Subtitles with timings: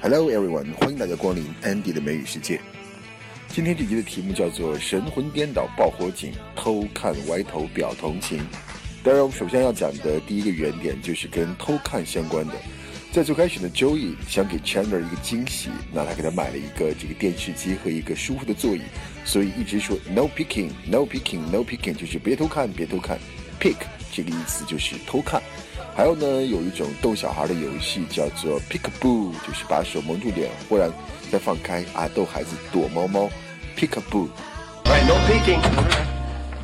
[0.00, 2.60] Hello everyone，欢迎大家光临 Andy 的美语世界。
[3.48, 8.38] 今天这集的题目叫做“神魂颠倒爆火警，偷看歪头表同情”。
[9.02, 12.54] 当然，我们首先要讲的第一个原点就是跟偷看相关的。
[13.10, 18.82] 在最开始呢，Joey 想给 Chandler 一个惊喜，那他给他买了一个这个电视机和一个舒服的座椅，
[19.24, 23.18] 所以一直说 “No picking, no picking, no picking”，就是别偷看，别偷看。
[23.60, 23.78] “Pick”
[24.12, 25.42] 这个意思就是偷看。
[25.98, 30.88] 还有呢，有一种逗小孩的游戏叫做 Peekaboo，就是把手蒙住脸，忽然
[31.28, 33.28] 再放开啊，逗孩子躲猫猫。
[33.76, 34.28] Peekaboo。
[34.84, 35.58] All right, no peeking.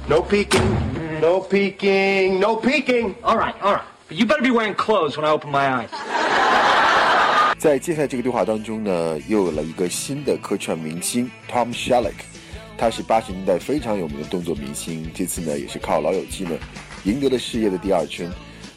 [0.08, 0.62] No peeking.
[1.20, 2.38] No peeking.
[2.38, 3.14] No peeking.
[3.22, 3.82] All right, all right.
[4.08, 5.88] But you better be wearing clothes when I open my eyes.
[7.58, 12.22] 在接下来这个对话当中呢，又有了一个新的客串明星 Tom Selleck，
[12.78, 16.56] 他是八十年代非常有名的动作明星，这次呢也是靠《老友记》呢
[17.02, 18.30] 赢得了事业的第二春。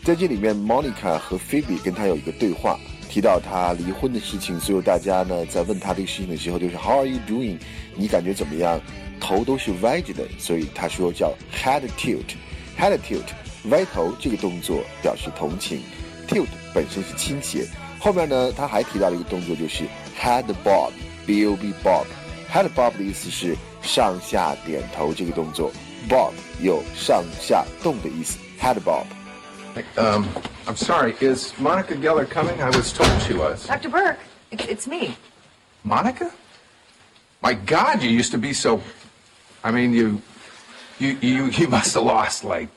[0.08, 2.80] 在这里面，Monica 和 Phoebe 跟他有一个对话，
[3.10, 7.58] 提到他离婚的事情，所有大家呢在问他这个事情的时候，就是 How are you doing？
[7.94, 8.80] 你感觉怎么样？
[9.20, 13.26] 头都是歪着的，所以他说叫 head tilt，head tilt，
[13.70, 15.82] 歪头这个动作表示同情
[16.26, 17.68] ，tilt 本身是倾斜。
[18.00, 19.84] 后面呢，他还提到了一个动作，就是
[20.18, 25.70] head bob，b o b bob，head bob 的意思是上下点头这个动作
[26.08, 26.32] ，bob
[26.62, 29.04] 有上下动的意思，head bob。
[29.98, 30.28] Um,
[30.68, 31.16] I'm sorry.
[31.22, 32.62] Is Monica Geller coming?
[32.62, 33.66] I was told she was.
[33.68, 33.90] Dr.
[33.90, 34.20] Burke,
[34.52, 35.16] it's, it's me.
[35.84, 36.32] Monica?
[37.42, 38.82] My God, you used to be so.
[39.64, 40.22] I mean, you,
[41.00, 42.70] you, you, you must have lost like.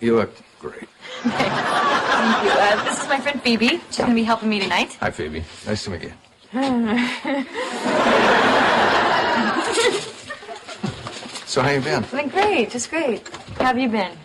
[0.00, 0.88] You look great.
[1.22, 2.50] Thank you.
[2.50, 3.80] Uh, this is my friend Phoebe.
[3.88, 4.96] She's going to be helping me tonight.
[5.00, 5.44] Hi, Phoebe.
[5.66, 6.12] Nice to meet you.
[11.46, 12.02] so how you been?
[12.04, 13.28] Doing great, just great.
[13.66, 14.16] How have you been?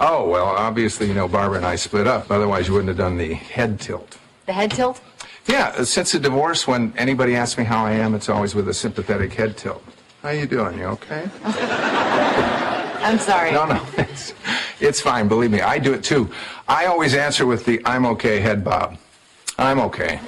[0.00, 2.28] Oh well, obviously you know Barbara and I split up.
[2.28, 4.18] Otherwise, you wouldn't have done the head tilt.
[4.46, 5.00] The head tilt?
[5.46, 8.74] Yeah, since the divorce, when anybody asks me how I am, it's always with a
[8.74, 9.80] sympathetic head tilt.
[10.22, 10.76] How you doing?
[10.76, 11.30] You okay?
[11.44, 13.52] I'm sorry.
[13.52, 14.34] No, no, it's,
[14.80, 15.28] it's fine.
[15.28, 16.28] Believe me, I do it too.
[16.66, 18.98] I always answer with the "I'm okay" head bob.
[19.56, 20.18] I'm okay.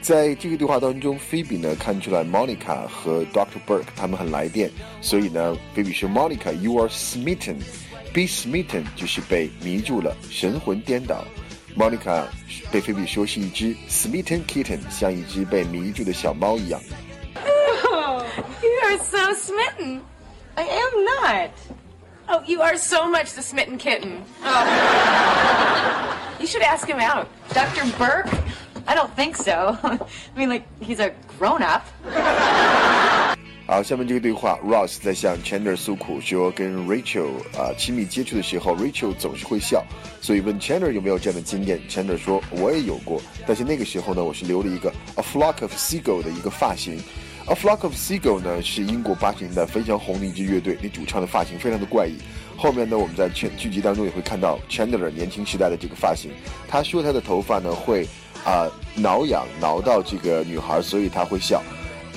[0.00, 3.60] 在这个对话当中菲比呢看出来 Monica 和 Dr.
[3.66, 11.24] Burke 他们很来电，所以呢菲比说 Monica，you are smitten，be smitten 就是被迷住了，神魂颠倒。
[11.76, 12.24] Monica
[12.72, 16.80] 被菲比说是一只 smitten kitten，像一只被迷住的小猫一样。
[18.62, 20.00] You are so smitten.
[20.56, 21.50] I am not.
[22.26, 24.22] Oh, you are so much the smitten kitten.
[24.44, 24.64] Oh.
[26.40, 27.28] you should ask him out.
[27.52, 27.84] Dr.
[27.98, 28.28] Burke?
[28.90, 29.78] I don't think so.
[29.84, 29.98] I
[30.36, 31.82] mean, like, he's a grown up.
[33.64, 39.84] 好，下面这个对话，Ross 在向 Chandler 诉苦说，跟 Rachel 啊、亲密接触的时候，Rachel 总是会笑，
[40.20, 41.80] 所以问 Chandler 有没有这样的经验。
[41.88, 47.00] Chandler 说，我也有过，但是那个时候呢，我是留了一个 A Flock of Seagull 的一个发型。
[47.46, 52.16] A Flock of Seagull 呢是英国八十年代非常红的一支乐队，那主唱的发型非常的怪异。
[52.56, 56.32] 后面呢，我们在剧剧集当中也会看到 Chandler 年轻时代的这个发型。
[56.68, 58.06] 他说他的头发呢会
[58.43, 61.63] 啊、挠痒，挠到这个女孩，所以他会笑。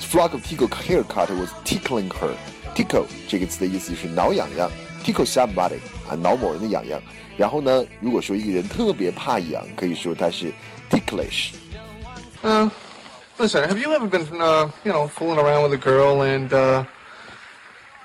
[0.00, 2.32] Flock of tickle haircut was tickling her.
[2.74, 4.70] Tickle 这个词的意思是挠痒痒，
[5.04, 5.78] tickle somebody
[6.08, 7.00] 啊，挠某人的痒痒。
[7.36, 10.52] 然后呢，如果说一个人特别怕痒，可以说他是
[10.90, 11.50] ticklish。
[12.42, 12.70] Uh,
[13.38, 16.84] listen, have you ever been, uh, you know, fooling around with a girl and uh,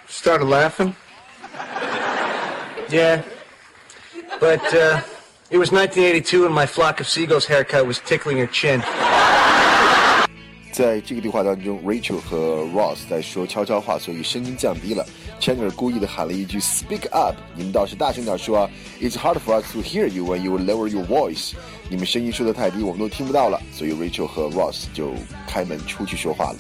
[0.08, 0.96] started laughing?
[2.90, 3.22] Yeah.
[4.40, 5.02] But uh,
[5.51, 8.83] it was 1982 and my flock of seagulls haircut was tickling her chin.
[10.71, 15.05] 在这个对话当中，Rachel 和 Ross 在说悄悄话，所以声音降低了。
[15.41, 18.71] Chandler 故意的喊了一句 “Speak up”，你们倒是大声点说啊
[19.01, 21.55] ！It's hard for us to hear you when you lower your voice。
[21.89, 23.61] 你们声音说的太低，我们都听不到了。
[23.73, 25.15] 所以 Rachel 和 Ross 就
[25.49, 26.59] 开门出去说话了。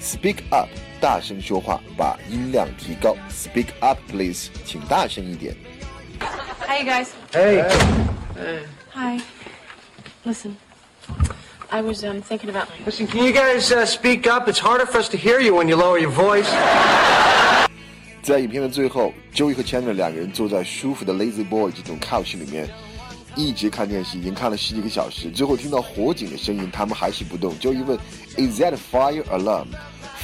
[0.00, 0.68] Speak up，
[1.00, 3.14] 大声说话，把音量提高。
[3.30, 5.54] Speak up, please，请大声一点。
[6.66, 7.12] Hi, you guys.
[7.32, 7.68] Hey.
[8.92, 9.20] Hi.
[10.24, 10.56] Listen,
[11.70, 12.76] I was um, thinking about my.
[12.86, 14.48] Listen, can you guys uh, speak up?
[14.48, 16.48] It's harder for us to hear you when you lower your voice.
[18.22, 22.68] 在影片的最后，Joey 和 Chandler 两个人坐在舒服的 Lazy Boy 这种 couch 里面，
[23.34, 25.28] 一直看电视，已经看了十几个小时。
[25.30, 27.58] 最后听到火警的声音，他们还是不动。
[27.58, 27.98] Joey 问
[28.36, 29.66] ：“Is that a fire alarm？”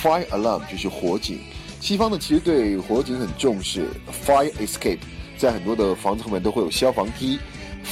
[0.01, 1.41] Fire alarm 就是火警。
[1.81, 3.89] 西方呢其实对火警很重视
[4.25, 5.01] ，fire escape
[5.39, 7.39] 在很多的房子后面都会有消防梯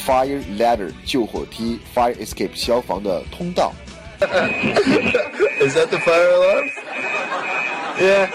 [0.07, 3.73] ，fire ladder 救火梯，fire escape 消防的通道。
[4.19, 6.71] Is that the fire alarm?
[7.99, 8.29] Yeah.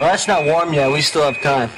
[0.00, 0.90] well, that's not warm yet.
[0.90, 1.68] We still have time.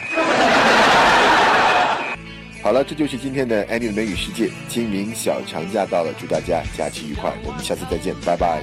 [2.62, 4.48] 好了，这就是今天的 Andy 的美语世界。
[4.68, 8.62] 清明小长假到了，祝大家假期愉快，我们下次再见，拜拜。